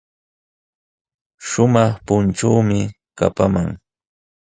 Shumaq 1.47 1.91
punchuumi 2.05 2.79
kapaman. 3.17 3.69